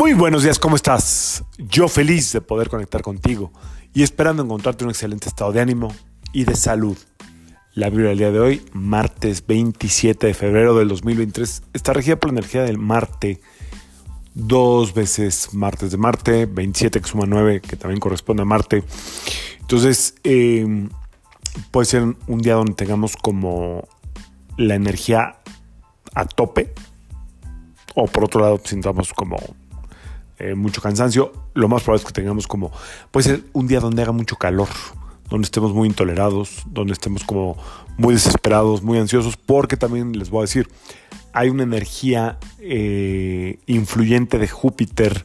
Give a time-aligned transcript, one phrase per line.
[0.00, 1.44] Muy buenos días, ¿cómo estás?
[1.58, 3.52] Yo feliz de poder conectar contigo
[3.92, 5.94] y esperando encontrarte un excelente estado de ánimo
[6.32, 6.96] y de salud.
[7.74, 12.32] La Biblia del día de hoy, martes 27 de febrero del 2023, está regida por
[12.32, 13.42] la energía del Marte.
[14.32, 18.82] Dos veces martes de Marte, 27 que suma 9, que también corresponde a Marte.
[19.60, 20.88] Entonces, eh,
[21.70, 23.86] puede ser un día donde tengamos como
[24.56, 25.40] la energía
[26.14, 26.72] a tope,
[27.94, 29.36] o por otro lado sintamos como
[30.40, 32.72] eh, mucho cansancio, lo más probable es que tengamos como,
[33.10, 34.68] puede ser un día donde haga mucho calor,
[35.28, 37.56] donde estemos muy intolerados, donde estemos como
[37.98, 40.68] muy desesperados, muy ansiosos, porque también les voy a decir,
[41.32, 45.24] hay una energía eh, influyente de Júpiter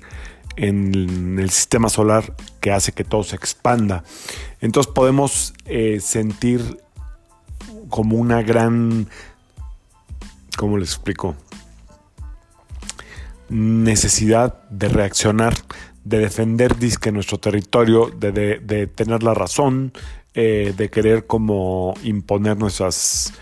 [0.58, 4.04] en el sistema solar que hace que todo se expanda.
[4.62, 6.80] Entonces podemos eh, sentir
[7.90, 9.08] como una gran,
[10.58, 11.35] ¿cómo les explico?
[13.49, 15.54] Necesidad de reaccionar,
[16.04, 19.93] de defender disque nuestro territorio, de, tener la razón,
[20.34, 23.34] eh, de querer como imponer nuestras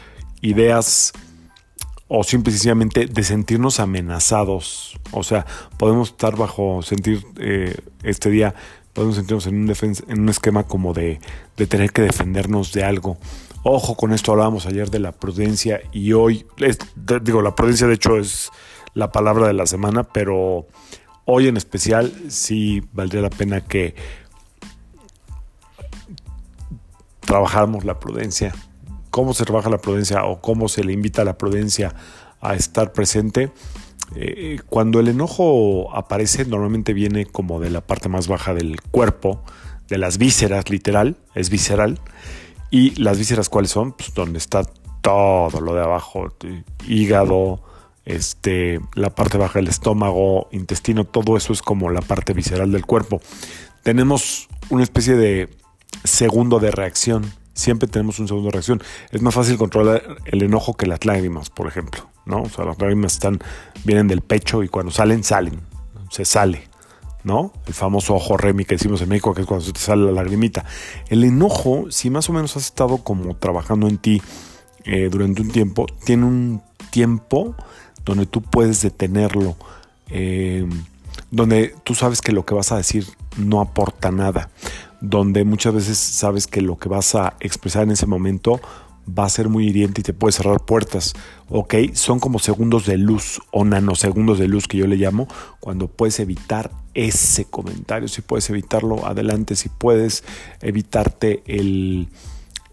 [0.42, 1.14] ideas
[2.08, 5.00] o simplemente de sentirnos amenazados.
[5.12, 5.46] O sea,
[5.78, 8.54] podemos estar bajo, sentir eh, este día,
[8.94, 9.74] podemos sentirnos en un,
[10.08, 11.20] en un esquema como de
[11.68, 13.18] tener que defendernos de algo.
[13.66, 16.46] Ojo con esto, hablábamos ayer de la prudencia y hoy,
[17.22, 18.52] digo, la prudencia de hecho es
[18.94, 20.68] la palabra de la semana, pero
[21.26, 23.96] hoy en especial sí valdría la pena que
[27.22, 28.54] trabajáramos la prudencia.
[29.10, 31.94] ¿Cómo se trabaja la prudencia o cómo se le invita a la prudencia
[32.42, 33.52] a estar presente?
[34.16, 39.42] Eh, cuando el enojo aparece, normalmente viene como de la parte más baja del cuerpo,
[39.88, 42.00] de las vísceras, literal, es visceral.
[42.70, 43.94] ¿Y las vísceras cuáles son?
[43.94, 44.64] Pues donde está
[45.02, 46.34] todo lo de abajo,
[46.88, 47.62] hígado,
[48.06, 52.86] este, la parte baja del estómago, intestino, todo eso es como la parte visceral del
[52.86, 53.22] cuerpo.
[53.84, 55.50] Tenemos una especie de
[56.04, 57.32] segundo de reacción.
[57.54, 58.82] Siempre tenemos un segundo de reacción.
[59.12, 62.10] Es más fácil controlar el enojo que las lágrimas, por ejemplo.
[62.26, 62.44] ¿no?
[62.44, 63.40] O sea, las lágrimas están,
[63.84, 65.62] vienen del pecho y cuando salen, salen.
[66.10, 66.64] Se sale.
[67.24, 67.54] ¿no?
[67.68, 70.12] El famoso ojo remi que decimos en México, que es cuando se te sale la
[70.12, 70.66] lagrimita.
[71.08, 74.22] El enojo, si más o menos has estado como trabajando en ti
[74.84, 77.56] eh, durante un tiempo, tiene un tiempo
[78.06, 79.56] donde tú puedes detenerlo,
[80.10, 80.68] eh,
[81.32, 83.06] donde tú sabes que lo que vas a decir
[83.38, 84.50] no aporta nada,
[85.02, 88.60] donde muchas veces sabes que lo que vas a expresar en ese momento
[89.08, 91.14] va a ser muy hiriente y te puede cerrar puertas,
[91.50, 91.76] ¿ok?
[91.94, 95.28] Son como segundos de luz o nanosegundos de luz que yo le llamo,
[95.60, 100.24] cuando puedes evitar ese comentario, si puedes evitarlo, adelante, si puedes
[100.62, 102.08] evitarte el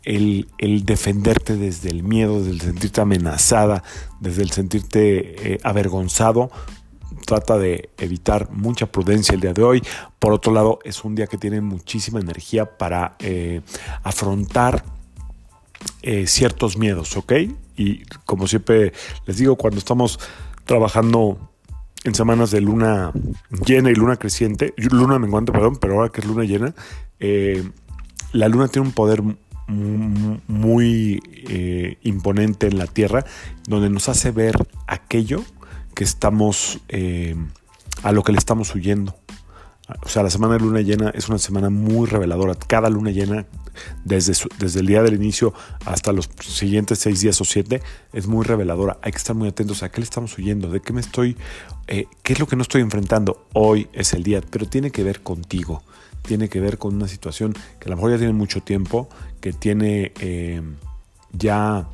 [0.05, 0.47] el,
[0.85, 3.83] defenderte desde el miedo, desde el sentirte amenazada,
[4.21, 6.51] desde el sentirte eh, avergonzado.
[7.27, 9.83] Trata de evitar mucha prudencia el día de hoy.
[10.19, 13.61] Por otro lado, es un día que tiene muchísima energía para eh,
[14.03, 14.85] afrontar
[16.03, 17.33] eh, ciertos miedos, ¿ok?
[17.77, 18.93] Y como siempre
[19.27, 20.19] les digo, cuando estamos
[20.65, 21.39] trabajando
[22.05, 23.13] en semanas de luna
[23.67, 26.75] llena y luna creciente, luna menguante, perdón, pero ahora que es luna llena,
[28.33, 29.23] la luna tiene un poder
[29.71, 33.25] muy eh, imponente en la Tierra,
[33.67, 35.43] donde nos hace ver aquello
[35.95, 37.37] que estamos, eh,
[38.03, 39.17] a lo que le estamos huyendo.
[40.05, 42.55] O sea, la semana de luna llena es una semana muy reveladora.
[42.55, 43.47] Cada luna llena,
[44.05, 45.53] desde, desde el día del inicio
[45.85, 47.83] hasta los siguientes seis días o siete,
[48.13, 48.99] es muy reveladora.
[49.03, 51.37] Hay que estar muy atentos a qué le estamos huyendo, de qué me estoy,
[51.89, 53.49] eh, qué es lo que no estoy enfrentando.
[53.53, 55.83] Hoy es el día, pero tiene que ver contigo
[56.23, 59.09] tiene que ver con una situación que a lo mejor ya tiene mucho tiempo,
[59.41, 60.63] que tiene eh,
[61.33, 61.89] ya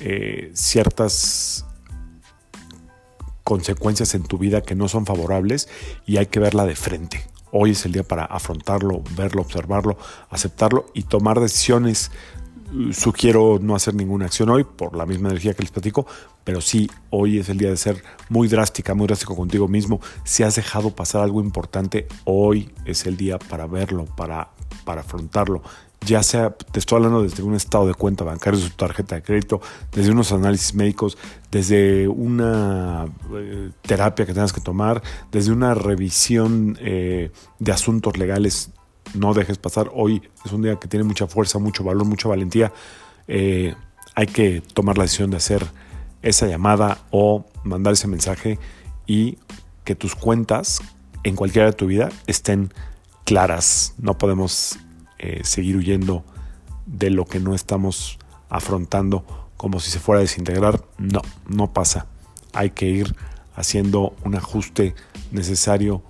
[0.00, 1.64] eh, ciertas
[3.44, 5.68] consecuencias en tu vida que no son favorables
[6.04, 7.26] y hay que verla de frente.
[7.52, 9.96] Hoy es el día para afrontarlo, verlo, observarlo,
[10.30, 12.10] aceptarlo y tomar decisiones
[12.92, 16.06] sugiero no hacer ninguna acción hoy por la misma energía que les platico,
[16.44, 20.00] pero sí, hoy es el día de ser muy drástica, muy drástico contigo mismo.
[20.24, 24.50] Si has dejado pasar algo importante, hoy es el día para verlo, para,
[24.84, 25.62] para afrontarlo.
[26.02, 29.22] Ya sea, te estoy hablando desde un estado de cuenta bancaria, de tu tarjeta de
[29.22, 29.60] crédito,
[29.92, 31.18] desde unos análisis médicos,
[31.50, 35.02] desde una eh, terapia que tengas que tomar,
[35.32, 38.70] desde una revisión eh, de asuntos legales
[39.14, 39.90] no dejes pasar.
[39.94, 42.72] Hoy es un día que tiene mucha fuerza, mucho valor, mucha valentía.
[43.28, 43.74] Eh,
[44.14, 45.66] hay que tomar la decisión de hacer
[46.22, 48.58] esa llamada o mandar ese mensaje
[49.06, 49.38] y
[49.84, 50.80] que tus cuentas
[51.22, 52.72] en cualquiera de tu vida estén
[53.24, 53.94] claras.
[53.98, 54.78] No podemos
[55.18, 56.24] eh, seguir huyendo
[56.86, 58.18] de lo que no estamos
[58.48, 59.24] afrontando
[59.56, 60.84] como si se fuera a desintegrar.
[60.98, 62.06] No, no pasa.
[62.52, 63.14] Hay que ir
[63.54, 64.94] haciendo un ajuste
[65.30, 66.02] necesario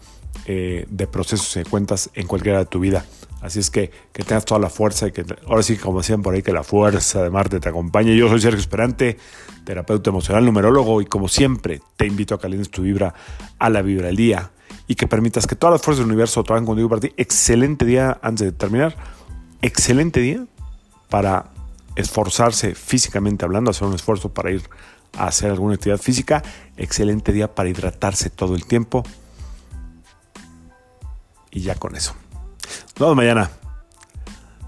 [0.48, 3.04] eh, de procesos y cuentas en cualquiera de tu vida.
[3.40, 6.34] Así es que que tengas toda la fuerza y que ahora sí, como decían por
[6.34, 8.16] ahí, que la fuerza de Marte te acompañe.
[8.16, 9.18] Yo soy Sergio Esperante,
[9.64, 13.12] terapeuta emocional, numerólogo, y como siempre, te invito a que alines tu vibra
[13.58, 14.52] a la vibra del día
[14.86, 17.12] y que permitas que todas las fuerzas del universo trabajen contigo para ti.
[17.16, 18.96] Excelente día antes de terminar.
[19.62, 20.46] Excelente día
[21.10, 21.46] para
[21.96, 24.62] esforzarse físicamente hablando, hacer un esfuerzo para ir
[25.18, 26.42] a hacer alguna actividad física.
[26.76, 29.02] Excelente día para hidratarse todo el tiempo.
[31.56, 32.14] Y ya con eso.
[32.62, 33.50] Nos vemos mañana.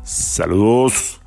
[0.05, 1.18] Saludos.